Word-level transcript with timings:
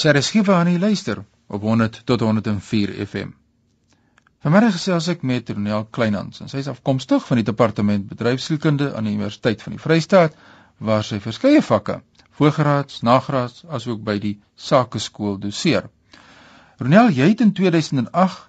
Sy 0.00 0.14
reskie 0.16 0.40
van 0.40 0.64
die 0.64 0.78
luister 0.80 1.18
op 1.52 1.60
100 1.60 1.98
tot 2.08 2.22
104 2.24 2.92
FM. 3.04 3.34
Vanmiddag 4.40 4.72
gesels 4.78 5.10
ek 5.12 5.26
met 5.28 5.50
Ronel 5.52 5.82
Kleinhans 5.92 6.40
en 6.40 6.48
sy 6.48 6.62
is 6.62 6.70
afkomstig 6.72 7.26
van 7.26 7.40
die 7.40 7.44
departement 7.44 8.06
bedryfsielkunde 8.08 8.94
aan 8.96 9.04
die 9.04 9.12
Universiteit 9.18 9.60
van 9.60 9.76
die 9.76 9.82
Vrystaat 9.82 10.38
waar 10.88 11.04
sy 11.04 11.18
verskeie 11.20 11.60
vakke, 11.60 11.98
voorgraads, 12.40 13.02
nagraads 13.04 13.66
asook 13.68 14.00
by 14.06 14.16
die 14.22 14.32
Sakeskool 14.56 15.36
doseer. 15.42 15.90
Ronel, 16.80 17.12
jy 17.20 17.28
het 17.34 17.44
in 17.44 17.52
2008 17.60 18.48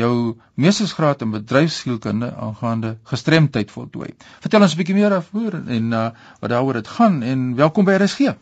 jou 0.00 0.12
meestersgraad 0.56 1.28
in 1.28 1.36
bedryfsielkunde 1.36 2.32
aangaande 2.48 2.96
gestremdheid 3.12 3.68
voltooi. 3.70 4.14
Vertel 4.40 4.64
ons 4.64 4.72
'n 4.72 4.80
bietjie 4.80 4.96
meer 4.96 5.12
daaroor 5.12 5.60
en 5.60 5.92
uh, 5.92 6.10
wat 6.40 6.50
daaroor 6.56 6.80
dit 6.80 6.88
gaan 6.88 7.22
en 7.22 7.50
welkom 7.60 7.84
by 7.84 8.00
RSG. 8.00 8.32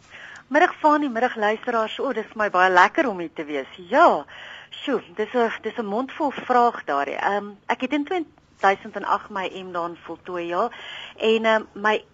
Middag 0.54 0.74
van 0.78 1.00
die 1.00 1.08
middag 1.10 1.34
luisteraars. 1.34 1.96
O, 1.98 2.12
dis 2.14 2.26
vir 2.30 2.38
my 2.38 2.46
baie 2.54 2.70
lekker 2.70 3.08
om 3.10 3.18
hier 3.18 3.30
te 3.34 3.42
wees. 3.48 3.70
Ja. 3.90 4.22
Sjoe, 4.70 5.00
dis 5.16 5.32
'n 5.34 5.50
dis 5.62 5.78
'n 5.82 5.86
mondvol 5.86 6.30
vraag 6.30 6.84
daarin. 6.84 7.18
Ehm 7.18 7.36
um, 7.36 7.56
ek 7.66 7.80
het 7.80 7.92
in 7.92 8.04
2008 8.04 9.30
my 9.30 9.50
M 9.62 9.72
daan 9.72 9.96
voltooi, 10.06 10.46
ja. 10.46 10.70
En 11.16 11.44
ehm 11.44 11.66
um, 11.74 11.82
my 11.82 12.04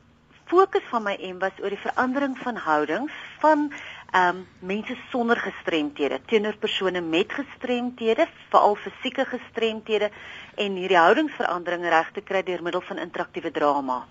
fokus 0.46 0.86
van 0.88 1.02
my 1.02 1.16
M 1.20 1.38
was 1.38 1.60
oor 1.60 1.68
die 1.68 1.84
verandering 1.88 2.38
van 2.38 2.56
houdings 2.56 3.12
van 3.38 3.72
ehm 4.10 4.36
um, 4.36 4.46
mense 4.58 4.96
sonder 5.10 5.36
gestremthede 5.36 6.20
teenoor 6.26 6.56
persone 6.56 7.00
met 7.00 7.32
gestremthede, 7.32 8.26
veral 8.48 8.74
fisieke 8.74 9.24
gestremthede 9.24 10.10
en 10.54 10.72
hierdie 10.72 10.98
houdingsveranderinge 10.98 11.88
reg 11.88 12.10
te 12.12 12.20
kry 12.20 12.42
deur 12.42 12.62
middel 12.62 12.80
van 12.80 12.98
interaktiewe 12.98 13.50
drama. 13.50 14.06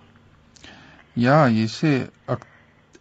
Ja, 1.12 1.48
jy 1.48 1.66
sê 1.66 2.10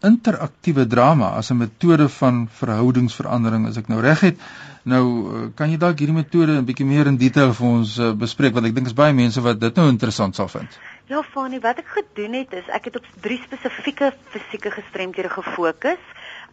interaktiewe 0.02 0.88
drama 0.88 1.34
as 1.36 1.52
'n 1.52 1.58
metode 1.58 2.10
van 2.10 2.48
verhoudingsverandering 2.52 3.68
as 3.68 3.78
ek 3.78 3.88
nou 3.88 4.02
reg 4.02 4.20
het. 4.20 4.38
Nou 4.84 5.06
eh, 5.06 5.48
kan 5.56 5.70
jy 5.70 5.78
dalk 5.78 6.00
hierdie 6.00 6.16
metode 6.16 6.52
'n 6.52 6.66
bietjie 6.66 6.86
meer 6.86 7.08
in 7.08 7.18
detail 7.18 7.54
vir 7.54 7.68
ons 7.68 7.98
uh, 8.00 8.14
bespreek 8.14 8.54
want 8.54 8.66
ek 8.66 8.76
dink 8.76 8.88
is 8.88 8.94
baie 8.94 9.14
mense 9.14 9.42
wat 9.42 9.60
dit 9.60 9.76
nou 9.76 9.90
interessant 9.90 10.36
sal 10.36 10.48
vind. 10.48 10.80
Ja, 11.08 11.22
Fanie, 11.24 11.60
wat 11.60 11.78
ek 11.78 11.88
gedoen 11.88 12.34
het 12.34 12.54
is 12.54 12.68
ek 12.68 12.86
het 12.86 12.96
op 12.96 13.06
drie 13.22 13.42
spesifieke 13.44 14.14
fisieke 14.30 14.72
gestremthede 14.72 15.30
gefokus 15.30 16.00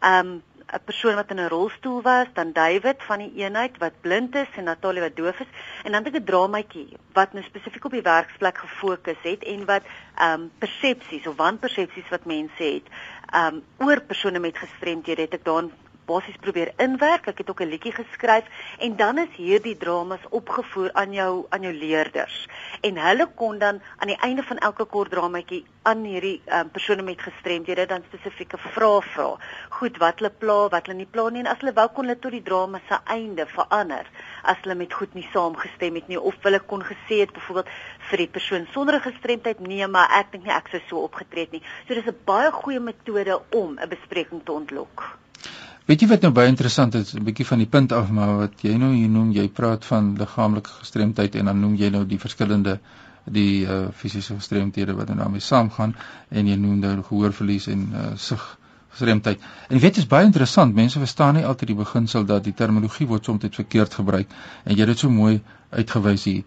um 0.02 0.42
'n 0.74 0.84
persoon 0.84 1.14
wat 1.14 1.30
in 1.30 1.40
'n 1.40 1.48
rolstoel 1.48 2.02
was, 2.02 2.26
dan 2.32 2.52
David 2.52 3.02
van 3.02 3.18
die 3.18 3.32
eenheid 3.34 3.78
wat 3.78 4.00
blind 4.00 4.34
is 4.34 4.50
en 4.56 4.64
Natalie 4.64 5.00
wat 5.00 5.16
doof 5.16 5.40
is 5.40 5.52
en 5.84 5.92
dan 5.92 6.04
het 6.04 6.14
ek 6.14 6.20
'n 6.20 6.24
dramaatjie 6.24 6.88
wat 7.12 7.32
nou 7.32 7.44
spesifiek 7.44 7.84
op 7.84 7.96
die 7.98 8.02
werksplek 8.02 8.58
gefokus 8.58 9.22
het 9.22 9.42
en 9.44 9.64
wat 9.64 9.84
um 10.28 10.50
persepsies 10.58 11.26
of 11.26 11.36
wanpersepsies 11.36 12.08
wat 12.08 12.24
mense 12.24 12.62
het 12.62 12.86
um 13.34 13.62
oor 13.78 14.00
persone 14.00 14.38
met 14.38 14.58
gestremdhede 14.58 15.22
het 15.22 15.34
ek 15.34 15.44
daarin 15.44 15.72
basies 16.06 16.38
probeer 16.40 16.72
inwerk. 16.82 17.26
Ek 17.26 17.38
het 17.38 17.50
ook 17.50 17.60
'n 17.60 17.72
liedjie 17.74 17.92
geskryf 17.92 18.44
en 18.78 18.96
dan 18.96 19.18
is 19.18 19.32
hierdie 19.36 19.76
dramas 19.76 20.24
opgevoer 20.30 20.92
aan 20.92 21.12
jou 21.12 21.46
aan 21.48 21.62
jou 21.62 21.74
leerders. 21.74 22.48
En 22.86 22.98
hulle 23.02 23.26
kon 23.34 23.58
dan 23.58 23.80
aan 23.98 24.10
die 24.12 24.20
einde 24.26 24.42
van 24.46 24.58
elke 24.68 24.84
kort 24.84 25.10
dramaatjie 25.14 25.64
aan 25.90 26.04
hierdie 26.06 26.36
um, 26.58 26.70
persone 26.70 27.02
met 27.02 27.22
gestremdhede 27.22 27.86
dan 27.90 28.04
spesifieke 28.08 28.58
vrae 28.58 29.00
vra. 29.12 29.26
Goed, 29.78 29.98
wat 30.02 30.20
hulle 30.20 30.30
pla, 30.42 30.58
wat 30.74 30.86
hulle 30.86 30.98
nie 31.00 31.08
pla 31.16 31.26
nie 31.30 31.42
en 31.42 31.50
as 31.50 31.62
hulle 31.64 31.74
wou 31.78 31.88
kon 31.96 32.06
hulle 32.06 32.18
tot 32.22 32.36
die 32.36 32.44
drama 32.46 32.80
se 32.88 33.00
einde 33.16 33.48
verander 33.54 34.10
as 34.52 34.62
hulle 34.62 34.78
met 34.78 34.94
goed 35.00 35.18
nie 35.18 35.26
saamgestem 35.32 35.98
het 35.98 36.08
nie 36.12 36.20
of 36.30 36.38
hulle 36.46 36.62
kon 36.72 36.84
gesê 36.86 37.22
het 37.24 37.34
byvoorbeeld 37.34 37.74
vir 38.10 38.22
die 38.24 38.30
persoon 38.38 38.66
sonder 38.74 39.00
gestremdheid 39.02 39.60
nee, 39.66 39.86
maar 39.90 40.12
ek 40.20 40.34
dink 40.34 40.46
nie 40.46 40.54
ek 40.54 40.70
sou 40.72 40.82
so 40.88 41.04
opgetree 41.10 41.48
het 41.48 41.58
nie. 41.58 41.64
So 41.86 41.94
dis 41.94 42.06
'n 42.06 42.24
baie 42.24 42.50
goeie 42.62 42.80
metode 42.80 43.40
om 43.62 43.78
'n 43.78 43.88
bespreking 43.88 44.44
te 44.44 44.52
ontlok. 44.52 45.25
Weet 45.86 46.02
jy 46.02 46.06
wat 46.10 46.24
nou 46.26 46.32
baie 46.34 46.50
interessant 46.50 46.94
is, 46.98 47.14
'n 47.14 47.22
bietjie 47.26 47.46
van 47.46 47.58
die 47.62 47.68
punt 47.74 47.92
af, 47.92 48.08
maar 48.10 48.36
wat 48.38 48.62
jy 48.66 48.74
nou 48.76 48.92
hier 48.94 49.08
noem, 49.08 49.30
jy 49.32 49.48
praat 49.48 49.84
van 49.84 50.16
liggaamlike 50.18 50.70
gestremdheid 50.80 51.34
en 51.38 51.44
dan 51.50 51.60
noem 51.60 51.76
jy 51.82 51.90
nou 51.94 52.04
die 52.12 52.18
verskillende 52.18 52.78
die 53.38 53.66
uh 53.66 53.88
fisiese 54.00 54.34
gestremdhede 54.34 54.94
wat 54.98 55.08
nou 55.08 55.18
daarmee 55.18 55.40
saamgaan 55.40 55.94
en 56.30 56.46
jy 56.50 56.56
noem 56.56 56.78
nou 56.82 57.02
gehoorverlies 57.02 57.66
en 57.66 57.86
uh 57.94 58.10
sig 58.16 58.42
gestremdheid. 58.96 59.42
En 59.68 59.76
jy 59.76 59.82
weet 59.82 59.98
dit 59.98 60.04
is 60.04 60.10
baie 60.10 60.26
interessant, 60.26 60.74
mense 60.74 60.98
verstaan 60.98 61.36
nie 61.36 61.44
altyd 61.46 61.74
die 61.74 61.78
beginsel 61.78 62.24
dat 62.28 62.44
die 62.44 62.54
terminologie 62.56 63.06
word 63.10 63.28
soms 63.28 63.44
verkeerd 63.56 63.94
gebruik 63.94 64.32
en 64.64 64.72
jy 64.74 64.80
het 64.80 64.94
dit 64.94 65.04
so 65.04 65.12
mooi 65.12 65.40
uitgewys 65.76 66.24
hier. 66.24 66.42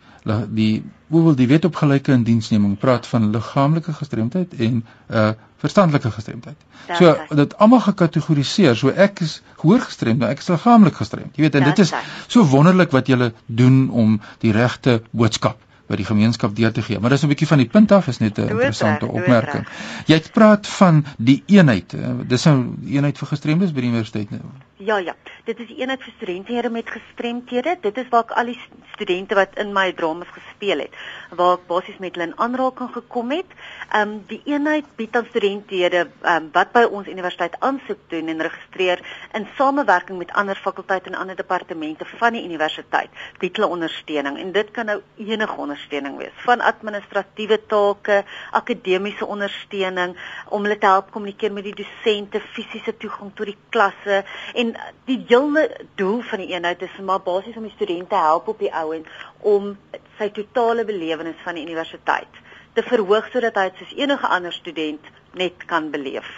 Die 0.55 0.83
hoewel 1.09 1.35
die 1.35 1.47
wet 1.49 1.65
op 1.67 1.75
gelyke 1.75 2.13
indiensneming 2.15 2.77
praat 2.79 3.07
van 3.07 3.29
liggaamlike 3.35 3.93
gestremdheid 4.01 4.57
en 4.57 4.83
uh 5.09 5.29
verstandelike 5.59 6.07
gestremdheid. 6.15 6.55
So 6.95 7.35
dit 7.35 7.55
almal 7.59 7.81
gekategoriseer. 7.83 8.77
So 8.79 8.93
ek 8.95 9.19
is 9.25 9.41
gehoor 9.59 9.81
gestremd, 9.83 10.21
nou 10.23 10.29
ek 10.31 10.39
is 10.39 10.47
liggaamlik 10.47 10.95
gestremd. 10.95 11.35
Jy 11.35 11.43
weet 11.49 11.57
en 11.59 11.65
dit 11.67 11.81
is 11.83 11.91
so 12.31 12.47
wonderlik 12.47 12.95
wat 12.95 13.11
jy 13.11 13.33
doen 13.45 13.89
om 13.91 14.21
die 14.39 14.53
regte 14.55 15.01
boodskap 15.11 15.59
by 15.89 15.97
die 15.97 16.05
gemeenskap 16.05 16.55
deur 16.55 16.71
te 16.71 16.81
gee. 16.85 16.99
Maar 16.99 17.09
dis 17.15 17.23
'n 17.25 17.31
bietjie 17.33 17.47
van 17.47 17.57
die 17.57 17.67
punt 17.67 17.91
af 17.91 18.07
is 18.07 18.17
net 18.19 18.37
'n 18.37 18.49
interessante 18.49 19.07
opmerking. 19.07 19.67
Jy 20.05 20.15
het 20.15 20.31
praat 20.31 20.67
van 20.67 21.05
die 21.17 21.43
eenheid. 21.47 21.95
Dis 22.27 22.45
'n 22.47 22.77
eenheid 22.85 23.17
vir 23.17 23.27
gestremdes 23.27 23.71
by 23.73 23.81
die 23.81 23.89
universiteit 23.89 24.29
nou. 24.31 24.41
Ja 24.89 24.97
ja, 24.97 25.13
dit 25.45 25.59
is 25.61 25.67
die 25.69 25.83
eenheid 25.83 26.01
vir 26.01 26.13
studente 26.15 26.69
met 26.73 26.89
gestremthede. 26.89 27.75
Dit 27.83 27.97
is 28.01 28.07
waar 28.09 28.23
ek 28.25 28.31
al 28.41 28.47
die 28.49 28.57
studente 28.95 29.35
wat 29.37 29.51
in 29.61 29.69
my 29.75 29.91
dramas 29.93 30.29
gespeel 30.33 30.81
het, 30.81 30.95
waar 31.37 31.59
ek 31.59 31.67
basies 31.69 31.99
met 32.01 32.15
hulle 32.17 32.25
in 32.31 32.39
aanraking 32.41 32.89
gekom 32.95 33.29
het. 33.35 33.51
Ehm 33.91 34.01
um, 34.01 34.15
die 34.31 34.39
eenheid 34.49 34.87
bied 34.97 35.13
aan 35.15 35.27
studente 35.29 35.77
ehm 35.85 36.09
um, 36.31 36.47
wat 36.55 36.71
by 36.73 36.83
ons 36.89 37.11
universiteit 37.11 37.57
aansoek 37.59 38.01
doen 38.13 38.31
en 38.33 38.41
registreer 38.47 39.03
in 39.37 39.45
samewerking 39.59 40.17
met 40.17 40.33
ander 40.41 40.57
fakulteite 40.57 41.13
en 41.13 41.19
ander 41.21 41.37
departemente 41.37 42.09
van 42.17 42.33
die 42.33 42.43
universiteit. 42.49 43.13
Bied 43.37 43.61
hulle 43.61 43.69
ondersteuning 43.69 44.41
en 44.41 44.51
dit 44.57 44.73
kan 44.73 44.89
nou 44.89 44.97
enige 45.17 45.59
ondersteuning 45.67 46.17
wees, 46.17 46.33
van 46.47 46.65
administratiewe 46.65 47.61
take, 47.67 48.23
akademiese 48.51 49.25
ondersteuning 49.25 50.17
om 50.49 50.65
hulle 50.65 50.81
te 50.81 50.89
help 50.89 51.13
kommunikeer 51.13 51.53
met 51.53 51.69
die 51.69 51.77
dosente, 51.83 52.41
fisiese 52.57 52.97
toegang 52.97 53.35
tot 53.35 53.53
die 53.53 53.57
klasse 53.69 54.23
en 54.57 54.77
die 55.09 55.19
hele 55.27 55.65
doel 55.95 56.21
van 56.21 56.43
die 56.43 56.51
eenheid 56.53 56.81
is 56.81 56.99
maar 57.05 57.23
basies 57.25 57.57
om 57.57 57.65
die 57.67 57.75
studente 57.75 58.15
help 58.15 58.47
op 58.47 58.59
die 58.59 58.71
ou 58.81 58.91
en 58.95 59.05
om 59.53 59.73
sy 60.17 60.29
totale 60.35 60.85
belewenis 60.85 61.39
van 61.45 61.57
die 61.57 61.65
universiteit 61.65 62.43
te 62.77 62.85
verhoog 62.85 63.31
sodat 63.33 63.57
hy 63.57 63.69
soos 63.79 63.95
enige 63.97 64.27
ander 64.27 64.53
student 64.53 65.11
net 65.37 65.65
kan 65.69 65.89
beleef. 65.91 66.29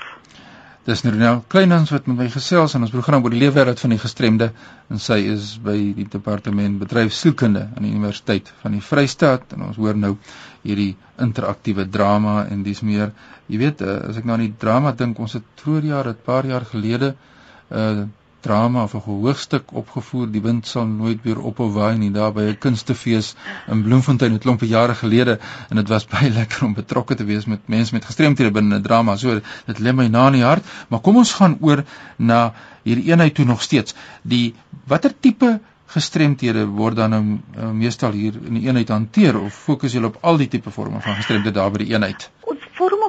Dis 0.81 1.03
nou 1.06 1.34
Kleinhans 1.47 1.91
wat 1.94 2.07
met 2.09 2.18
my 2.18 2.28
gesels 2.34 2.74
in 2.74 2.81
ons 2.81 2.94
program 2.94 3.22
oor 3.22 3.34
die 3.35 3.41
leefwêreld 3.44 3.81
van 3.84 3.91
die 3.94 4.00
gestremde 4.01 4.47
en 4.90 5.01
sy 5.03 5.19
is 5.30 5.51
by 5.62 5.75
die 6.00 6.07
departement 6.09 6.80
bedryfsielkunde 6.81 7.68
aan 7.75 7.85
die 7.85 7.91
Universiteit 7.94 8.50
van 8.63 8.74
die 8.74 8.81
Vrystaat 8.81 9.53
en 9.53 9.68
ons 9.68 9.78
hoor 9.78 10.00
nou 10.00 10.16
hierdie 10.63 10.96
interaktiewe 11.22 11.85
drama 11.85 12.47
en 12.50 12.63
dis 12.66 12.81
meer 12.81 13.12
jy 13.51 13.62
weet 13.62 13.84
eh, 13.85 14.00
as 14.09 14.18
ek 14.18 14.25
nou 14.25 14.40
aan 14.40 14.47
die 14.47 14.57
drama 14.63 14.96
dink 14.97 15.22
ons 15.22 15.38
het 15.38 15.46
vroeër 15.62 15.88
jaar 15.91 16.09
'n 16.09 16.25
paar 16.25 16.50
jaar 16.50 16.66
gelede 16.66 17.13
uh, 17.69 18.07
drama 18.41 18.84
of 18.84 18.94
'n 18.94 19.03
hoogstuk 19.06 19.72
opgevoer. 19.74 20.31
Die 20.31 20.41
wind 20.41 20.68
sal 20.68 20.85
nooit 20.85 21.19
weer 21.24 21.40
ophou 21.40 21.69
waai 21.72 21.97
nie. 21.97 22.12
Daar 22.12 22.34
by 22.34 22.41
'n 22.41 22.57
kunstefees 22.57 23.35
in 23.68 23.84
Bloemfontein 23.84 24.34
'n 24.34 24.40
klompe 24.40 24.68
jare 24.68 24.96
gelede 24.96 25.40
en 25.69 25.75
dit 25.75 25.88
was 25.88 26.06
baie 26.13 26.29
lekker 26.29 26.66
om 26.66 26.74
betrokke 26.74 27.16
te 27.16 27.24
wees 27.24 27.46
met 27.46 27.59
mense 27.66 27.94
met 27.94 28.06
gestremthede 28.06 28.51
binne 28.51 28.75
'n 28.75 28.81
drama. 28.81 29.16
So 29.16 29.41
dit 29.66 29.80
lê 29.80 29.94
my 29.94 30.07
na 30.07 30.28
in 30.28 30.34
die 30.34 30.44
hart. 30.44 30.66
Maar 30.88 31.00
kom 31.00 31.18
ons 31.18 31.34
gaan 31.34 31.57
oor 31.62 31.84
na 32.18 32.53
hierdie 32.84 33.12
eenheid 33.12 33.35
toe 33.35 33.46
nog 33.46 33.62
steeds. 33.62 33.96
Die 34.22 34.56
watter 34.88 35.13
tipe 35.19 35.59
gestremthede 35.91 36.66
word 36.72 36.96
dan 36.96 37.09
nou 37.09 37.24
uh, 37.24 37.72
meestal 37.75 38.16
hier 38.16 38.38
in 38.47 38.59
die 38.59 38.68
eenheid 38.68 38.90
hanteer? 38.94 39.40
Of 39.40 39.53
fokus 39.53 39.96
julle 39.96 40.12
op 40.12 40.18
al 40.22 40.40
die 40.41 40.47
tipe 40.47 40.72
forme 40.72 41.01
van 41.01 41.18
gestremdheid 41.19 41.56
daar 41.57 41.72
by 41.72 41.84
die 41.84 41.94
eenheid? 41.94 42.30
Ons 42.47 42.60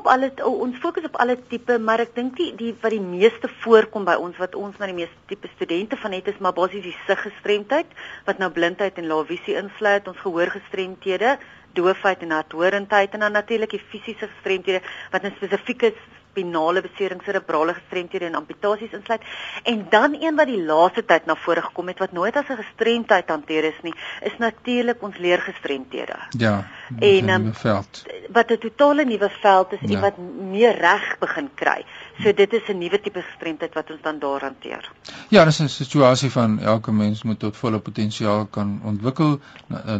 op 0.02 0.08
alle 0.10 0.32
ons 0.42 0.78
fokus 0.82 1.04
op 1.06 1.16
alle 1.22 1.36
tipe, 1.48 1.78
maar 1.78 2.02
ek 2.02 2.14
dink 2.16 2.34
die 2.38 2.50
die 2.58 2.72
wat 2.82 2.90
die 2.94 3.02
meeste 3.02 3.50
voorkom 3.62 4.06
by 4.08 4.16
ons 4.18 4.38
wat 4.42 4.56
ons 4.58 4.78
na 4.80 4.88
die 4.90 4.96
meeste 4.96 5.28
tipe 5.30 5.50
studente 5.54 5.98
van 6.02 6.16
het 6.16 6.30
is 6.32 6.40
maar 6.42 6.56
basies 6.56 6.88
die 6.88 6.96
siggestremdheid 7.06 7.94
wat 8.26 8.42
nou 8.42 8.50
blindheid 8.50 8.98
en 8.98 9.06
laevisie 9.12 9.54
insluit, 9.60 10.08
ons 10.10 10.18
gehoorgestremthede, 10.24 11.36
doofheid 11.78 12.26
en 12.26 12.34
harthorendheid 12.34 13.14
en 13.14 13.26
dan 13.28 13.38
natuurlik 13.38 13.76
die 13.76 13.84
fisiese 13.92 14.26
gestremthede 14.26 14.82
wat 15.14 15.22
'n 15.22 15.36
spesifieke 15.38 15.94
spinale 16.32 16.82
beserings, 16.82 17.24
cerebrale 17.24 17.74
gestremthede 17.76 18.26
en 18.26 18.38
amputasies 18.40 18.92
insluit. 18.96 19.22
En 19.68 19.86
dan 19.90 20.16
een 20.20 20.36
wat 20.36 20.48
die 20.48 20.60
laaste 20.64 21.04
tyd 21.04 21.26
na 21.28 21.36
vore 21.44 21.62
gekom 21.62 21.90
het 21.92 22.00
wat 22.00 22.12
nooit 22.12 22.36
as 22.36 22.48
'n 22.48 22.60
gestremdheid 22.62 23.28
hanteer 23.28 23.64
is 23.64 23.80
nie, 23.82 23.94
is 24.22 24.36
natuurlik 24.38 25.02
ons 25.02 25.18
leergestremthede. 25.18 26.16
Ja. 26.30 26.66
En 26.98 27.28
um, 27.28 27.54
veld. 27.54 28.04
wat 28.32 28.50
'n 28.50 28.58
totale 28.58 29.04
nuwe 29.04 29.30
veld 29.30 29.72
is 29.72 29.80
ja. 29.80 29.94
en 29.94 30.00
wat 30.00 30.16
meer 30.50 30.78
reg 30.78 31.18
begin 31.18 31.50
kry. 31.54 31.84
So 32.22 32.32
dit 32.32 32.52
is 32.52 32.68
'n 32.68 32.78
nuwe 32.78 33.00
tipe 33.00 33.22
gestremdheid 33.22 33.74
wat 33.74 33.90
ons 33.90 34.02
dan 34.02 34.18
daar 34.18 34.40
hanteer. 34.40 34.90
Ja, 35.28 35.44
dis 35.44 35.60
'n 35.60 35.68
situasie 35.68 36.30
van 36.30 36.58
elke 36.58 36.92
mens 36.92 37.22
moet 37.22 37.38
tot 37.38 37.56
volle 37.56 37.78
potensiaal 37.78 38.46
kan 38.46 38.80
ontwikkel 38.84 39.40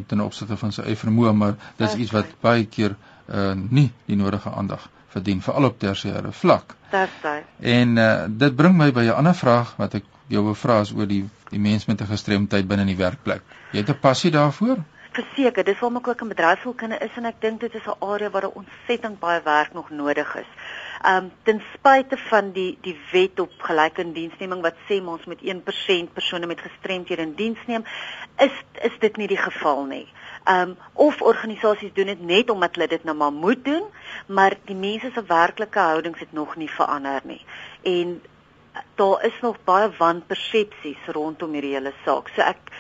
ten 0.06 0.20
opsigte 0.20 0.56
van 0.56 0.73
sy 0.73 0.82
eie 0.82 0.96
vermoë, 0.96 1.32
maar 1.32 1.55
dis 1.76 1.94
iets 1.94 2.11
wat 2.11 2.26
baie 2.40 2.67
keer 2.67 2.96
uh, 3.29 3.52
nie 3.69 3.93
die 4.05 4.17
nodige 4.17 4.50
aandag 4.50 4.88
verdien 5.12 5.43
veral 5.44 5.69
op 5.70 5.79
tersiêre 5.79 6.32
vlak. 6.32 6.76
Dis 6.91 7.19
so. 7.23 7.35
En 7.61 7.97
uh, 7.97 8.25
dit 8.29 8.56
bring 8.56 8.76
my 8.76 8.91
by 8.93 9.05
'n 9.09 9.19
ander 9.20 9.35
vraag 9.35 9.76
wat 9.76 9.94
ek 10.00 10.05
jou 10.32 10.44
wil 10.44 10.55
vra 10.55 10.81
is 10.81 10.93
oor 10.97 11.06
die 11.06 11.25
die 11.50 11.61
mens 11.61 11.87
met 11.87 12.00
'n 12.00 12.12
gestremdheid 12.14 12.69
binne 12.69 12.87
in 12.88 12.94
die 12.94 13.03
werkplek. 13.05 13.43
Jy 13.73 13.85
het 13.85 13.91
'n 13.91 14.00
passie 14.00 14.31
daarvoor? 14.31 14.79
Verseker, 15.12 15.64
dis 15.64 15.79
waarom 15.81 15.97
ek 15.97 16.09
ook 16.09 16.20
in 16.20 16.29
bedryfskunde 16.29 16.99
is 17.05 17.17
en 17.17 17.25
ek 17.25 17.41
dink 17.41 17.61
dit 17.61 17.75
is 17.75 17.87
'n 17.87 18.00
area 18.00 18.31
waar 18.31 18.41
daar 18.41 18.61
ontsettend 18.62 19.19
baie 19.20 19.43
werk 19.44 19.73
nog 19.73 19.91
nodig 19.91 20.37
is. 20.37 20.50
Um 21.05 21.32
ten 21.43 21.62
spyte 21.75 22.17
van 22.17 22.53
die 22.53 22.79
die 22.81 22.99
wet 23.12 23.41
op 23.41 23.53
gelyke 23.58 24.00
indiensneming 24.00 24.62
wat 24.62 24.76
sê 24.88 25.03
ons 25.05 25.25
met 25.25 25.43
1% 25.43 26.12
persone 26.12 26.47
met 26.47 26.61
gestremdhede 26.61 27.23
in 27.23 27.35
diens 27.35 27.58
neem, 27.67 27.85
is 28.38 28.53
is 28.82 28.99
dit 28.99 29.17
nie 29.17 29.29
die 29.29 29.43
geval 29.49 29.85
nie. 29.85 30.06
Um 30.50 30.77
of 30.93 31.21
organisasies 31.23 31.93
doen 31.94 32.06
dit 32.06 32.21
net 32.21 32.50
omdat 32.50 32.75
hulle 32.75 32.89
dit 32.89 33.05
nou 33.05 33.17
maar 33.17 33.33
moet 33.33 33.65
doen, 33.65 33.85
maar 34.27 34.56
die 34.65 34.77
mense 34.77 35.11
se 35.15 35.23
werklike 35.27 35.79
houdings 35.79 36.19
het 36.19 36.33
nog 36.33 36.56
nie 36.56 36.71
verander 36.71 37.21
nie. 37.25 37.44
En 37.83 38.23
daar 38.94 39.25
is 39.25 39.41
nog 39.41 39.56
baie 39.65 39.91
wanpersepsies 39.99 41.06
rondom 41.06 41.53
hierdie 41.53 41.75
hele 41.75 41.93
saak. 42.05 42.29
So 42.35 42.43
ek 42.43 42.73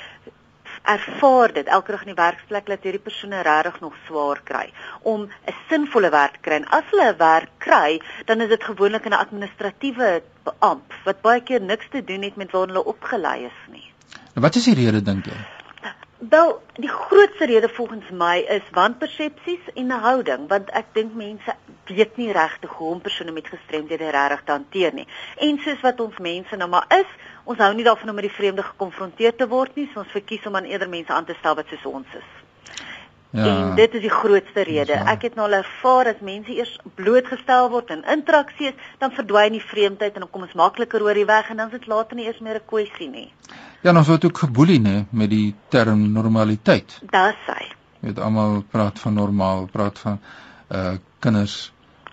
ervaar 0.82 1.52
dit 1.52 1.66
elke 1.66 1.92
dag 1.92 2.02
in 2.02 2.10
die 2.10 2.18
werksplek 2.18 2.66
dat 2.66 2.82
hierdie 2.86 3.02
persone 3.02 3.42
regtig 3.46 3.78
nog 3.80 3.94
swaar 4.06 4.40
kry 4.44 4.72
om 5.02 5.28
'n 5.28 5.54
sinvolle 5.68 6.10
werk 6.10 6.32
te 6.32 6.42
kry. 6.42 6.54
En 6.54 6.68
as 6.68 6.84
hulle 6.90 7.12
'n 7.12 7.18
werk 7.18 7.50
kry, 7.58 8.00
dan 8.26 8.40
is 8.40 8.48
dit 8.48 8.64
gewoonlik 8.64 9.04
in 9.04 9.12
'n 9.12 9.24
administratiewe 9.24 10.22
amp 10.58 10.94
wat 11.04 11.20
baie 11.22 11.42
keer 11.42 11.60
niks 11.60 11.88
te 11.90 12.04
doen 12.04 12.22
het 12.22 12.36
met 12.36 12.50
waar 12.50 12.66
hulle 12.66 12.84
opgelei 12.84 13.44
is 13.44 13.60
nie. 13.70 13.92
Wat 14.34 14.54
is 14.54 14.64
die 14.64 14.74
rede 14.74 15.02
dink 15.02 15.24
jy? 15.24 15.61
Wel, 16.28 16.62
die 16.74 16.88
grootste 16.88 17.46
rede 17.46 17.68
volgens 17.68 18.10
my 18.10 18.38
is 18.38 18.62
wanpersepsies 18.70 19.72
en 19.74 19.86
'n 19.86 19.90
houding, 19.90 20.48
want 20.48 20.70
ek 20.70 20.84
dink 20.92 21.14
mense 21.14 21.54
weet 21.84 22.16
nie 22.16 22.32
regtig 22.32 22.70
hoe 22.70 22.90
om 22.90 23.00
persone 23.00 23.32
met 23.32 23.48
gestremdhede 23.48 24.10
regtig 24.10 24.42
te 24.44 24.52
hanteer 24.52 24.94
nie. 24.94 25.06
En 25.36 25.58
soos 25.58 25.80
wat 25.80 26.00
ons 26.00 26.18
mense 26.18 26.56
nou 26.56 26.68
maar 26.70 26.84
is, 26.88 27.10
ons 27.44 27.58
hou 27.58 27.74
nie 27.74 27.84
daarvan 27.84 28.08
om 28.08 28.14
met 28.14 28.24
die 28.24 28.36
vreemde 28.36 28.62
gekonfronteer 28.62 29.34
te 29.36 29.48
word 29.48 29.74
nie, 29.74 29.90
so 29.92 30.00
ons 30.00 30.10
verkies 30.10 30.46
om 30.46 30.56
aan 30.56 30.64
eerder 30.64 30.88
mense 30.88 31.12
aan 31.12 31.24
te 31.24 31.34
stel 31.38 31.54
wat 31.54 31.66
soos 31.68 31.84
ons 31.84 32.14
is. 32.14 32.30
Ja. 33.30 33.44
En 33.46 33.74
dit 33.74 33.94
is 33.94 34.00
die 34.00 34.10
grootste 34.10 34.62
rede. 34.62 34.92
Ek 34.92 35.22
het 35.22 35.34
nou 35.34 35.46
al 35.48 35.58
ervaar 35.58 36.06
as 36.06 36.20
mense 36.20 36.54
eers 36.54 36.78
blootgestel 36.94 37.70
word 37.70 37.90
in 37.90 38.04
interaksie 38.04 38.66
is, 38.66 38.74
dan 38.98 39.10
verdwyn 39.10 39.52
die 39.52 39.66
vreemdheid 39.66 40.14
en 40.14 40.20
dan 40.20 40.30
kom 40.30 40.42
ons 40.42 40.54
makliker 40.54 41.02
oor 41.02 41.14
die 41.14 41.26
weg 41.26 41.50
en 41.50 41.56
dan 41.56 41.66
is 41.66 41.78
dit 41.80 41.86
later 41.86 42.16
nie 42.16 42.26
eers 42.26 42.38
meer 42.38 42.62
'n 42.62 42.66
kwessie 42.66 43.08
nie. 43.08 43.32
Ja, 43.82 43.90
ons 43.98 44.06
word 44.06 44.28
ook 44.28 44.38
geboelie 44.44 44.78
nê 44.78 44.94
met 45.10 45.30
die 45.32 45.54
term 45.74 46.04
normaliteit. 46.14 46.92
Dis 47.02 47.46
hy. 47.50 47.64
Jy 47.98 48.10
weet 48.12 48.20
almal 48.22 48.60
praat 48.70 49.00
van 49.02 49.16
normaal, 49.18 49.66
praat 49.72 49.98
van 50.04 50.20
uh 50.70 50.92
kinders 51.22 51.56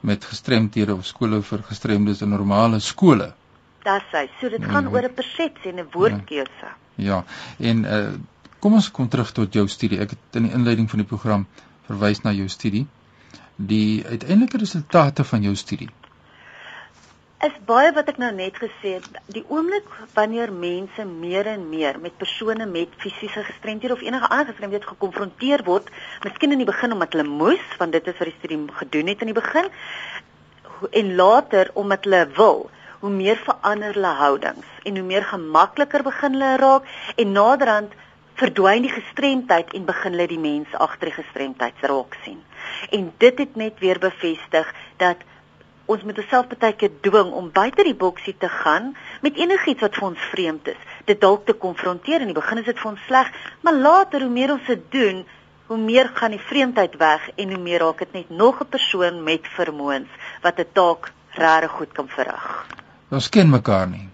met 0.05 0.25
gestremdhede 0.25 0.93
of 0.93 1.05
skole 1.05 1.41
vir 1.45 1.61
gestremdes 1.65 2.23
in 2.25 2.33
normale 2.33 2.79
skole. 2.81 3.31
Dis 3.85 4.09
hy. 4.17 4.25
So 4.39 4.49
dit 4.49 4.65
gaan 4.65 4.89
ja, 4.89 4.95
oor 4.95 5.09
'n 5.09 5.13
persepsie 5.13 5.71
en 5.71 5.83
'n 5.83 5.87
woordkeuse. 5.93 6.73
Ja. 6.95 7.05
ja, 7.05 7.23
en 7.71 7.85
uh 7.85 8.17
kom 8.59 8.73
ons 8.73 8.91
kom 8.91 9.07
terug 9.07 9.31
tot 9.31 9.53
jou 9.53 9.67
studie. 9.67 10.01
Ek 10.01 10.17
het 10.17 10.41
in 10.41 10.49
die 10.49 10.53
inleiding 10.53 10.89
van 10.89 11.05
die 11.05 11.07
program 11.07 11.47
verwys 11.85 12.23
na 12.25 12.33
jou 12.33 12.47
studie. 12.47 12.87
Die 13.55 14.05
uiteindelike 14.05 14.57
resultate 14.57 15.23
van 15.23 15.41
jou 15.41 15.55
studie 15.55 15.89
is 17.45 17.55
baie 17.67 17.91
wat 17.95 18.09
ek 18.11 18.17
nou 18.19 18.31
net 18.35 18.57
gesê 18.59 18.97
het. 18.97 19.05
Die 19.31 19.45
oomblik 19.47 19.85
wanneer 20.15 20.51
mense 20.51 21.05
meer 21.07 21.47
en 21.47 21.69
meer 21.71 21.99
met 22.03 22.17
persone 22.19 22.65
met 22.67 22.97
fisiese 22.99 23.45
gestremdhede 23.47 23.95
of 23.95 24.03
enige 24.03 24.27
ander 24.27 24.49
gestremdheid 24.51 24.87
gekonfronteer 24.89 25.63
word, 25.67 25.87
miskien 26.25 26.51
in 26.51 26.59
die 26.59 26.67
begin 26.67 26.95
omdat 26.95 27.15
hulle 27.15 27.27
moes, 27.29 27.63
want 27.79 27.95
dit 27.95 28.11
is 28.11 28.19
wat 28.19 28.27
die 28.31 28.35
studie 28.41 28.59
gedoen 28.81 29.13
het 29.13 29.23
in 29.23 29.31
die 29.31 29.37
begin, 29.37 29.71
en 30.91 31.15
later 31.15 31.71
omdat 31.79 32.03
hulle 32.09 32.25
wil, 32.35 32.61
hoe 32.99 33.13
meer 33.13 33.39
verander 33.47 33.95
hulle 33.95 34.13
houdings 34.19 34.67
en 34.83 34.99
hoe 34.99 35.07
meer 35.07 35.23
gemakliker 35.23 36.03
begin 36.03 36.35
hulle 36.35 36.53
raak 36.59 36.87
en 37.15 37.31
naderhand 37.31 37.95
verdwyn 38.39 38.83
die 38.83 38.91
gestremdheid 38.91 39.71
en 39.75 39.87
begin 39.87 40.15
hulle 40.15 40.27
die 40.31 40.43
mens 40.43 40.75
agter 40.75 41.11
die 41.11 41.17
gestremdheid 41.21 41.87
raak 41.91 42.19
sien. 42.25 42.39
En 42.95 43.11
dit 43.23 43.39
het 43.43 43.55
net 43.59 43.79
weer 43.83 43.99
bevestig 43.99 44.67
dat 44.99 45.23
ons 45.89 46.03
moet 46.05 46.19
osself 46.21 46.51
baie 46.53 46.75
keer 46.77 46.91
dwing 47.05 47.31
om 47.33 47.49
buite 47.53 47.83
die 47.87 47.97
boksie 47.97 48.35
te 48.37 48.49
gaan 48.59 48.91
met 49.25 49.37
enigiets 49.41 49.81
wat 49.85 49.97
vir 49.97 50.07
ons 50.11 50.27
vreemd 50.31 50.69
is. 50.73 50.81
Dit 51.09 51.21
dalk 51.23 51.47
te 51.47 51.55
konfronteer 51.57 52.21
in 52.21 52.29
die 52.29 52.37
begin 52.37 52.61
is 52.61 52.69
dit 52.69 52.77
vir 52.77 52.91
ons 52.91 53.05
sleg, 53.07 53.31
maar 53.65 53.77
later 53.77 54.25
hoe 54.25 54.33
meer 54.33 54.53
ons 54.53 54.69
dit 54.69 54.83
doen, 54.93 55.23
hoe 55.69 55.79
meer 55.81 56.11
gaan 56.19 56.35
die 56.35 56.45
vreemdheid 56.49 56.97
weg 57.01 57.25
en 57.35 57.55
hoe 57.55 57.61
meer 57.63 57.81
raak 57.85 58.03
dit 58.05 58.13
net 58.19 58.29
nog 58.29 58.61
'n 58.61 58.69
persoon 58.75 59.23
met 59.23 59.49
vermoëns 59.57 60.11
wat 60.43 60.59
'n 60.59 60.69
taak 60.73 61.11
regtig 61.33 61.71
goed 61.71 61.91
kan 61.93 62.07
verrig. 62.07 62.45
Ons 63.09 63.29
ken 63.29 63.49
mekaar 63.49 63.87
nie. 63.87 64.07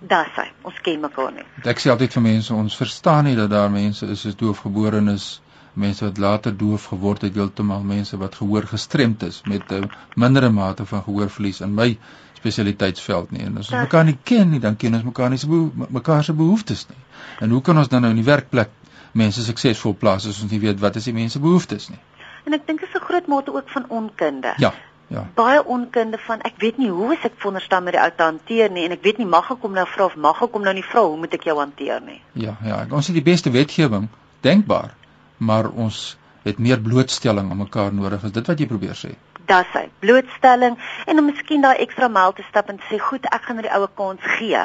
Dis 0.00 0.34
hy, 0.36 0.48
ons 0.62 0.80
ken 0.82 1.00
mekaar 1.00 1.32
nie. 1.32 1.44
Ek 1.64 1.78
sê 1.78 1.90
altyd 1.90 2.12
vir 2.12 2.22
mense, 2.22 2.54
ons 2.54 2.76
verstaan 2.76 3.24
nie 3.24 3.36
dat 3.36 3.50
daar 3.50 3.70
mense 3.70 4.06
is 4.06 4.24
wat 4.24 4.38
doofgebore 4.38 5.02
is 5.12 5.40
mense 5.74 6.04
wat 6.04 6.18
later 6.18 6.56
doof 6.56 6.84
geword 6.92 7.22
het, 7.22 7.34
heeltemal 7.34 7.82
mense 7.82 8.16
wat 8.16 8.34
gehoor 8.34 8.66
gestremd 8.68 9.22
is 9.22 9.40
met 9.48 9.72
'n 9.72 9.90
mindere 10.14 10.50
mate 10.50 10.86
van 10.86 11.02
gehoorverlies 11.02 11.60
in 11.60 11.74
my 11.74 11.98
spesialiteitsveld 12.34 13.30
nie. 13.30 13.42
En 13.46 13.56
as 13.56 13.70
ons 13.70 13.80
mekaar 13.80 14.04
nie 14.04 14.18
ken 14.22 14.50
nie, 14.50 14.60
dan 14.60 14.76
ken 14.76 14.94
ons 14.94 15.06
mekaar 15.06 15.30
nie 15.30 15.38
se 15.38 15.48
mekaar 15.88 16.24
se 16.24 16.32
behoeftes 16.32 16.86
nie. 16.88 16.98
En 17.40 17.50
hoe 17.50 17.60
kan 17.60 17.78
ons 17.78 17.88
dan 17.88 18.00
nou 18.00 18.10
in 18.10 18.20
die 18.20 18.30
werkplek 18.30 18.70
mense 19.12 19.42
suksesvol 19.42 19.94
plaas 19.94 20.26
as 20.26 20.42
ons 20.42 20.50
nie 20.50 20.60
weet 20.60 20.80
wat 20.80 20.96
is 20.96 21.04
die 21.04 21.16
mense 21.16 21.40
behoeftes 21.40 21.88
nie? 21.88 22.00
En 22.44 22.56
ek 22.56 22.66
dink 22.66 22.80
dit 22.80 22.88
is 22.88 22.94
'n 22.94 23.04
groot 23.04 23.26
mate 23.26 23.54
ook 23.54 23.68
van 23.68 23.84
onkunde. 23.88 24.54
Ja. 24.56 24.72
Ja. 25.12 25.26
Baie 25.34 25.64
onkunde 25.64 26.18
van 26.18 26.40
ek 26.40 26.54
weet 26.56 26.78
nie 26.78 26.88
hoe 26.88 27.16
ek 27.22 27.32
veronderstel 27.36 27.82
met 27.82 27.92
die 27.92 28.00
ou 28.00 28.10
te 28.16 28.22
hanteer 28.22 28.70
nie 28.70 28.84
en 28.84 28.92
ek 28.92 29.02
weet 29.02 29.18
nie 29.18 29.26
mag 29.26 29.50
ek 29.50 29.60
hom 29.60 29.72
nou 29.72 29.86
vra 29.86 30.04
of 30.04 30.16
mag 30.16 30.42
ek 30.42 30.52
hom 30.52 30.62
nou 30.62 30.72
nie 30.74 30.84
vra 30.84 31.02
hoe 31.04 31.16
moet 31.16 31.34
ek 31.34 31.44
jou 31.44 31.58
hanteer 31.58 32.00
nie. 32.00 32.20
Ja, 32.32 32.56
ja, 32.64 32.86
ons 32.90 33.06
het 33.06 33.14
die 33.14 33.22
beste 33.22 33.50
wetgewing 33.50 34.08
denkbaar 34.40 34.94
maar 35.42 35.68
ons 35.70 36.00
het 36.46 36.58
meer 36.58 36.80
blootstelling 36.82 37.50
aan 37.50 37.60
mekaar 37.62 37.94
nodig. 37.94 38.24
Is 38.26 38.34
dit 38.34 38.46
wat 38.50 38.62
jy 38.62 38.68
probeer 38.70 38.98
sê? 38.98 39.12
Dis 39.50 39.74
hy, 39.74 39.84
blootstelling 40.04 40.78
en 41.10 41.18
om 41.18 41.28
miskien 41.30 41.64
daai 41.64 41.82
ekstra 41.84 42.08
myl 42.12 42.34
te 42.36 42.44
stap 42.48 42.70
en 42.70 42.78
sê, 42.88 42.98
"Goed, 42.98 43.26
ek 43.34 43.42
gaan 43.46 43.56
na 43.56 43.62
die 43.62 43.74
oue 43.74 43.88
kans 43.94 44.20
gee." 44.38 44.64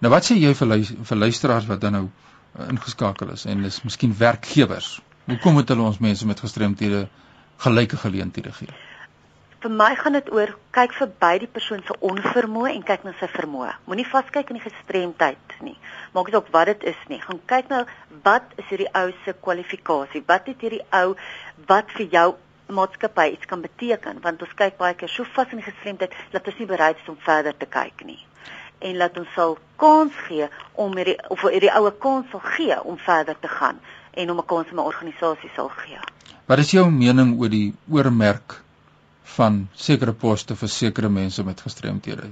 Nou 0.00 0.10
wat 0.12 0.24
sê 0.24 0.36
jy 0.36 0.54
vir 0.54 0.68
vir 1.10 1.18
luisteraars 1.18 1.66
wat 1.66 1.80
dan 1.80 1.92
nou 1.92 2.06
uh, 2.58 2.68
ingeskakel 2.68 3.30
is 3.32 3.44
en 3.46 3.62
dis 3.62 3.82
miskien 3.82 4.14
werkgewers? 4.18 5.00
Hoekom 5.26 5.52
moet 5.52 5.68
hulle 5.68 5.82
ons 5.82 5.98
mense 5.98 6.26
met 6.26 6.40
gestremthede 6.40 7.08
gelyke 7.56 7.96
geleenthede 7.96 8.52
gee? 8.52 8.91
Vir 9.62 9.70
my 9.70 9.92
gaan 9.94 10.16
dit 10.16 10.30
oor 10.34 10.50
kyk 10.74 10.94
verby 10.98 11.32
die 11.44 11.48
persoon 11.56 11.82
se 11.86 11.94
onvermoë 12.08 12.72
en 12.72 12.84
kyk 12.86 13.04
na 13.06 13.12
sy 13.20 13.28
vermoë. 13.30 13.74
Moenie 13.86 14.06
vaskyk 14.10 14.48
in 14.50 14.58
die 14.58 14.64
gestremdheid 14.64 15.54
nie. 15.62 15.76
Maak 16.16 16.30
dit 16.30 16.38
op 16.38 16.48
wat 16.54 16.70
dit 16.72 16.86
is 16.90 17.02
nie. 17.10 17.20
Gaan 17.22 17.38
kyk 17.52 17.70
nou 17.70 17.82
wat 18.24 18.56
is 18.58 18.66
hierdie 18.72 18.88
ou 18.98 19.04
se 19.22 19.34
kwalifikasie? 19.46 20.24
Wat 20.26 20.48
het 20.50 20.64
hierdie 20.66 20.82
ou 20.98 21.14
wat 21.68 21.94
vir 21.94 22.08
jou 22.16 22.26
maatskappy 22.74 23.28
iets 23.36 23.46
kan 23.50 23.62
beteken? 23.62 24.18
Want 24.24 24.42
ons 24.42 24.56
kyk 24.58 24.80
baie 24.80 24.96
keer 24.98 25.12
so 25.12 25.28
vas 25.36 25.54
in 25.54 25.62
die 25.62 25.68
gestremdheid 25.68 26.18
dat 26.34 26.50
ons 26.50 26.58
nie 26.58 26.68
bereid 26.72 26.98
is 26.98 27.12
om 27.12 27.20
verder 27.22 27.54
te 27.54 27.70
kyk 27.70 28.02
nie. 28.08 28.18
En 28.82 28.98
laat 28.98 29.20
ons 29.20 29.30
sal 29.36 29.56
kans 29.78 30.18
gee 30.26 30.50
om 30.74 30.98
hierdie 30.98 31.18
of 31.30 31.46
hierdie 31.46 31.70
oue 31.78 31.94
kans 32.02 32.26
sal 32.34 32.42
gee 32.56 32.80
om 32.82 32.98
verder 32.98 33.38
te 33.38 33.52
gaan 33.60 33.78
en 34.10 34.34
om 34.34 34.42
'n 34.42 34.46
kans 34.46 34.74
in 34.74 34.82
'n 34.82 34.90
organisasie 34.90 35.54
sal 35.54 35.70
gee. 35.84 36.02
Wat 36.46 36.58
is 36.58 36.74
jou 36.74 36.90
mening 36.90 37.38
oor 37.38 37.48
die 37.48 37.74
oormerk 37.88 38.58
van 39.36 39.68
sekere 39.74 40.12
poste 40.12 40.56
vir 40.56 40.68
sekere 40.68 41.08
mense 41.08 41.44
met 41.44 41.60
gestremthede. 41.60 42.30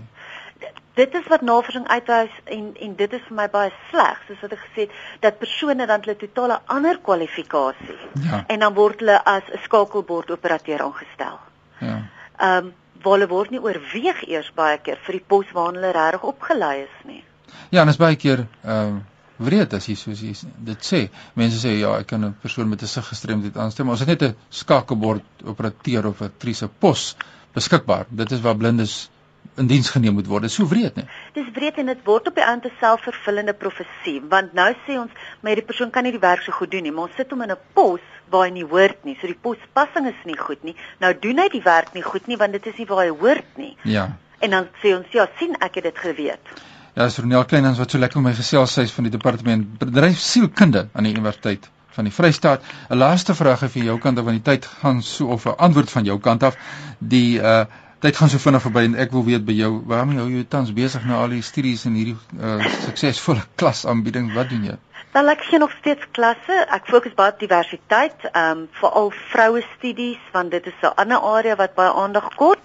Dit 0.95 1.15
is 1.15 1.29
wat 1.29 1.41
navorsing 1.41 1.87
uitwys 1.89 2.33
en 2.45 2.73
en 2.81 2.97
dit 2.97 3.13
is 3.13 3.23
vir 3.29 3.37
my 3.37 3.47
baie 3.49 3.71
sleg 3.91 4.19
soos 4.27 4.43
wat 4.43 4.53
ek 4.57 4.65
gesê 4.65 4.87
het 4.87 4.97
dat 5.21 5.39
persone 5.39 5.87
dan 5.87 6.03
hulle 6.05 6.17
totale 6.17 6.59
ander 6.67 6.99
kwalifikasie 6.99 7.99
ja. 8.25 8.45
en 8.47 8.59
dan 8.59 8.75
word 8.75 9.01
hulle 9.01 9.21
as 9.25 9.47
'n 9.53 9.63
skakelbord 9.65 10.31
operateur 10.31 10.83
aangestel. 10.83 11.39
Ja. 11.79 11.97
Ehm 12.39 12.57
um, 12.67 12.75
hulle 13.05 13.29
word 13.29 13.51
nie 13.51 13.63
oorweeg 13.63 14.27
eers 14.29 14.53
baie 14.55 14.79
keer 14.79 14.99
vir 15.07 15.13
die 15.13 15.25
pos 15.27 15.47
waarna 15.53 15.81
hulle 15.81 15.93
regtig 15.93 16.23
opgelei 16.23 16.83
is 16.83 16.97
nie. 17.05 17.25
Ja, 17.71 17.83
en 17.83 17.89
is 17.89 17.97
baie 17.97 18.17
keer 18.17 18.47
ehm 18.65 18.97
uh, 18.97 19.01
wreed 19.41 19.75
as 19.77 19.89
jy 19.89 19.97
soos 19.99 20.21
jy 20.25 20.35
dit 20.71 20.89
sê. 20.91 21.03
Mense 21.41 21.61
sê 21.63 21.77
ja, 21.79 21.97
ek 22.01 22.13
kan 22.13 22.25
'n 22.25 22.35
persoon 22.43 22.69
met 22.69 22.83
'n 22.83 22.87
siggestremdheid 22.87 23.57
aanstel, 23.57 23.85
maar 23.85 23.99
ons 23.99 24.05
het 24.07 24.09
net 24.09 24.23
'n 24.23 24.37
skakelbord 24.51 25.25
operateur 25.45 26.07
of 26.07 26.21
'n 26.23 26.33
trise 26.39 26.69
pos 26.69 27.17
beskikbaar. 27.55 28.07
Dit 28.11 28.33
is 28.33 28.41
waar 28.41 28.57
blindes 28.57 29.11
in 29.57 29.67
diens 29.67 29.91
geneem 29.91 30.15
moet 30.15 30.27
word. 30.27 30.43
Dit 30.43 30.51
is 30.51 30.57
so 30.57 30.67
wreed, 30.67 30.95
né? 30.97 31.07
Dis 31.35 31.49
wreed 31.55 31.79
en 31.79 31.87
dit 31.87 32.05
word 32.05 32.29
op 32.29 32.35
die 32.35 32.45
einde 32.45 32.71
selfvervullende 32.81 33.55
profesie, 33.55 34.21
want 34.33 34.53
nou 34.53 34.73
sê 34.87 34.97
ons, 35.01 35.13
maar 35.41 35.55
die 35.55 35.67
persoon 35.67 35.91
kan 35.91 36.07
nie 36.07 36.13
die 36.13 36.23
werk 36.23 36.43
so 36.43 36.53
goed 36.53 36.71
doen 36.71 36.83
nie, 36.83 36.93
maar 36.93 37.09
ons 37.09 37.17
sit 37.17 37.31
hom 37.31 37.43
in 37.43 37.51
'n 37.51 37.59
pos 37.75 38.01
waar 38.31 38.47
hy 38.47 38.53
nie 38.55 38.65
hoort 38.65 39.05
nie. 39.05 39.17
So 39.21 39.27
die 39.27 39.39
pospassing 39.43 40.07
is 40.07 40.25
nie 40.25 40.39
goed 40.39 40.63
nie. 40.63 40.77
Nou 41.01 41.13
doen 41.19 41.39
hy 41.39 41.49
die 41.49 41.63
werk 41.63 41.95
nie 41.95 42.03
goed 42.03 42.27
nie 42.27 42.37
want 42.37 42.53
dit 42.53 42.67
is 42.67 42.77
nie 42.79 42.87
waar 42.87 43.05
hy 43.05 43.11
hoort 43.11 43.57
nie. 43.57 43.77
Ja. 43.85 44.17
En 44.41 44.51
dan 44.51 44.69
sê 44.83 44.95
ons, 44.97 45.07
ja, 45.13 45.29
sien 45.39 45.57
ek 45.61 45.75
het 45.75 45.85
dit 45.85 45.99
geweet. 45.99 46.55
Ja, 46.95 47.05
is 47.05 47.19
Ronel 47.19 47.45
Kleinans 47.45 47.79
wat 47.79 47.93
so 47.93 47.99
lekker 48.03 48.19
met 48.19 48.33
my 48.33 48.39
gesels 48.39 48.73
sy 48.75 48.83
van 48.91 49.07
die 49.07 49.13
departement 49.15 49.77
bedryfsielkunde 49.79 50.89
aan 50.91 51.07
die 51.07 51.13
Universiteit 51.15 51.69
van 51.95 52.09
die 52.09 52.15
Vrystaat. 52.15 52.65
'n 52.89 52.99
Laaste 52.99 53.35
vraag 53.35 53.63
vir 53.63 53.85
jou 53.85 53.99
kant 53.99 54.19
af 54.19 54.27
van 54.27 54.35
die 54.35 54.43
tyd 54.43 54.67
gaan 54.81 55.03
so 55.03 55.29
of 55.37 55.47
'n 55.47 55.55
antwoord 55.57 55.91
van 55.91 56.05
jou 56.05 56.19
kant 56.19 56.43
af. 56.43 56.57
Die 56.99 57.39
uh 57.39 57.65
tyd 58.01 58.17
gaan 58.17 58.29
so 58.29 58.39
vinnig 58.39 58.63
verby 58.63 58.85
en 58.89 58.95
ek 58.95 59.11
wil 59.13 59.25
weet 59.25 59.45
by 59.45 59.53
jou, 59.53 59.83
waarom 59.87 60.17
hou 60.17 60.29
jy 60.31 60.45
tans 60.49 60.73
besig 60.73 61.05
na 61.05 61.21
al 61.23 61.29
die 61.29 61.43
studies 61.43 61.85
en 61.85 61.95
hierdie 61.95 62.17
uh 62.41 62.59
suksesvolle 62.87 63.43
klasaanbiedings? 63.61 64.35
Wat 64.35 64.49
doen 64.49 64.65
jy? 64.65 64.77
Dan 65.13 65.29
ek 65.29 65.41
gee 65.43 65.59
nog 65.59 65.73
steeds 65.79 66.07
klasse. 66.11 66.67
Ek 66.71 66.87
fokus 66.87 67.15
baie 67.15 67.33
op 67.33 67.39
diversiteit, 67.39 68.19
ehm 68.33 68.59
um, 68.59 68.69
veral 68.81 69.13
vroue 69.31 69.63
studies 69.77 70.19
want 70.33 70.51
dit 70.51 70.67
is 70.67 70.83
'n 70.83 70.95
ander 70.97 71.19
area 71.19 71.57
wat 71.57 71.75
baie 71.75 71.93
aandag 71.93 72.35
kort 72.35 72.59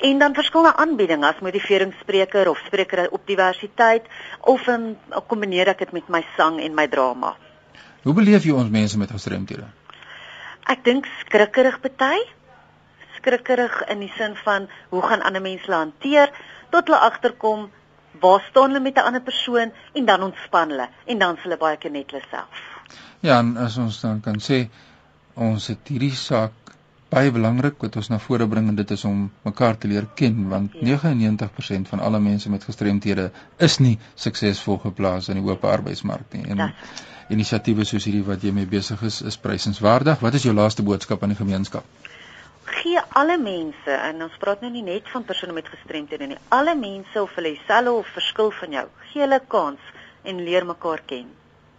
en 0.00 0.18
dan 0.18 0.34
verskillende 0.34 0.76
aanbiedinge 0.76 1.26
as 1.26 1.40
motiveringsspreker 1.40 2.48
of 2.48 2.58
spreker 2.66 3.10
op 3.10 3.26
diversiteit 3.26 4.06
of 4.40 4.66
in 4.66 4.96
kombineer 5.26 5.68
ek 5.68 5.78
dit 5.78 5.92
met 5.92 6.08
my 6.08 6.24
sang 6.36 6.60
en 6.60 6.74
my 6.74 6.88
drama. 6.88 7.36
Hoe 8.02 8.14
beleef 8.14 8.44
jy 8.44 8.54
ons 8.56 8.70
mense 8.70 8.98
met 8.98 9.10
gestremthede? 9.10 9.68
Ek 10.70 10.84
dink 10.84 11.06
skrikkerig 11.20 11.80
party. 11.82 12.18
Skrikkerig 13.18 13.82
in 13.92 14.02
die 14.02 14.12
sin 14.16 14.34
van 14.44 14.66
hoe 14.90 15.02
gaan 15.02 15.22
ander 15.22 15.42
mense 15.42 15.66
hulle 15.66 15.84
hanteer 15.84 16.32
tot 16.72 16.88
hulle 16.88 16.98
agterkom 16.98 17.68
waar 18.22 18.42
staan 18.48 18.70
hulle 18.70 18.80
met 18.80 18.96
'n 18.96 19.06
ander 19.06 19.22
persoon 19.22 19.72
en 19.92 20.04
dan 20.04 20.22
ontspan 20.22 20.68
hulle 20.68 20.88
en 21.04 21.18
dan 21.18 21.36
s' 21.36 21.42
hulle 21.42 21.56
baie 21.56 21.76
keer 21.76 21.90
net 21.90 22.10
hulle 22.10 22.24
self. 22.30 22.58
Ja, 23.20 23.38
en 23.38 23.56
as 23.56 23.76
ons 23.76 24.00
dan 24.00 24.20
kan 24.20 24.40
sê 24.40 24.68
ons 25.34 25.66
het 25.66 25.88
hierdie 25.88 26.14
saak 26.14 26.52
baie 27.12 27.32
belangrik 27.34 27.80
wat 27.84 27.96
ons 28.00 28.08
na 28.08 28.18
vore 28.26 28.48
bring 28.48 28.68
en 28.72 28.76
dit 28.78 28.90
is 28.96 29.04
om 29.08 29.24
mekaar 29.44 29.78
te 29.78 29.88
leer 29.88 30.08
ken 30.18 30.48
want 30.48 30.76
ja. 30.80 30.98
99% 30.98 31.92
van 31.92 32.00
alle 32.00 32.20
mense 32.20 32.50
met 32.50 32.64
gestremthede 32.64 33.30
is 33.68 33.78
nie 33.78 33.98
suksesvol 34.26 34.80
geplaas 34.86 35.28
in 35.28 35.40
die 35.40 35.46
oop 35.48 35.64
arbeidsmark 35.68 36.38
nie. 36.38 36.46
En 36.54 36.72
inisiatiewe 37.32 37.84
soos 37.88 38.08
hierdie 38.08 38.24
wat 38.26 38.42
jy 38.44 38.52
mee 38.56 38.68
besig 38.68 39.02
is 39.08 39.20
is 39.32 39.38
prysenswaardig. 39.38 40.24
Wat 40.24 40.40
is 40.40 40.48
jou 40.48 40.54
laaste 40.56 40.82
boodskap 40.82 41.22
aan 41.22 41.36
die 41.36 41.42
gemeenskap? 41.44 41.84
gee 42.82 43.00
alle 43.20 43.36
mense 43.38 43.94
en 44.08 44.24
ons 44.26 44.38
praat 44.42 44.62
nou 44.64 44.70
nie 44.72 44.84
net 44.86 45.08
van 45.12 45.24
persone 45.28 45.54
met 45.56 45.68
gestremthede 45.70 46.28
nie. 46.30 46.40
Alle 46.56 46.74
mense 46.78 47.22
of 47.22 47.34
hulle 47.38 47.54
dieselfde 47.54 47.92
of 48.00 48.10
verskil 48.16 48.50
van 48.62 48.76
jou, 48.78 48.86
gee 49.12 49.22
hulle 49.24 49.40
kans 49.54 49.92
en 50.24 50.42
leer 50.46 50.66
mekaar 50.66 51.02
ken. 51.06 51.28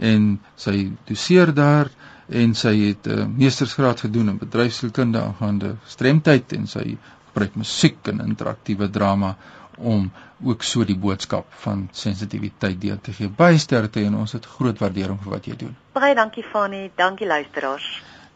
en 0.03 0.41
sy 0.57 0.91
doseer 1.09 1.53
daar 1.55 1.91
en 2.33 2.55
sy 2.57 2.73
het 2.81 3.07
'n 3.07 3.19
uh, 3.19 3.27
meestersgraad 3.37 4.01
gedoen 4.01 4.29
in 4.29 4.39
bedryfsielkunde 4.39 5.21
aangaande 5.21 5.77
stremtheid 5.87 6.53
en 6.53 6.67
sy 6.67 6.97
gebruik 7.33 7.55
musiek 7.55 8.09
en 8.09 8.21
interaktiewe 8.21 8.91
drama 8.91 9.37
om 9.77 10.11
ook 10.45 10.63
so 10.63 10.85
die 10.85 10.97
boodskap 10.99 11.47
van 11.65 11.89
sensitiwiteit 11.93 12.81
deur 12.81 13.01
te 13.01 13.13
gee. 13.13 13.29
Baie 13.29 13.59
sterkte 13.59 14.05
en 14.05 14.15
ons 14.15 14.33
het 14.33 14.47
groot 14.47 14.79
waardering 14.79 15.21
vir 15.23 15.33
wat 15.33 15.47
jy 15.47 15.57
doen. 15.57 15.75
Baie 15.93 16.15
dankie 16.15 16.45
Fanie, 16.53 16.91
dankie 16.97 17.27
luisteraars. 17.27 17.89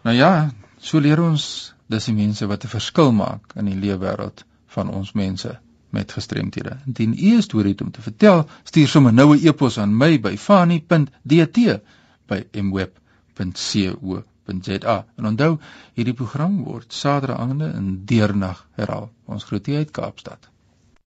Nou 0.03 0.17
ja, 0.17 0.51
so 0.79 1.01
leer 1.01 1.23
ons 1.23 1.47
dis 1.87 2.11
die 2.11 2.15
mense 2.15 2.47
wat 2.47 2.65
'n 2.65 2.75
verskil 2.75 3.13
maak 3.13 3.57
in 3.57 3.65
die 3.65 3.79
leefwêreld 3.79 4.45
van 4.67 4.91
ons 4.91 5.13
mense 5.13 5.59
met 5.91 6.13
gestremthede. 6.13 6.77
Indien 6.87 7.13
u 7.13 7.37
'n 7.37 7.43
storie 7.43 7.73
het 7.73 7.81
om 7.81 7.91
te 7.91 8.03
vertel, 8.03 8.47
stuur 8.65 8.89
sommer 8.89 9.13
nou 9.13 9.37
'n 9.37 9.47
e-pos 9.47 9.79
aan 9.79 9.97
my 9.97 10.21
by 10.21 10.37
fanie.dt 10.37 11.81
by 12.27 12.45
mweb 12.53 12.99
www.co.za. 13.37 14.97
En 15.17 15.27
onthou, 15.27 15.59
hierdie 15.99 16.17
program 16.17 16.59
word 16.65 16.93
Saterdae 16.93 17.37
aande 17.37 17.71
in 17.77 17.89
deernag 18.09 18.67
herhaal. 18.81 19.11
Ons 19.25 19.45
groet 19.45 19.69
uit 19.69 19.91
Kaapstad. 19.91 20.51